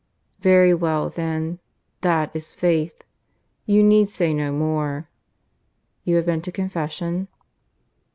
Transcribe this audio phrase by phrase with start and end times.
[0.39, 1.59] "Very well, then.
[2.01, 3.03] That is faith.
[3.67, 5.07] You need say no more.
[6.05, 7.27] You have been to confession?"